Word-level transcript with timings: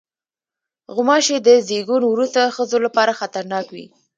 غوماشې 0.93 1.37
د 1.47 1.49
زیږون 1.67 2.01
وروسته 2.07 2.53
ښځو 2.55 2.77
لپاره 2.85 3.17
خطرناک 3.19 3.65
وي. 3.75 3.85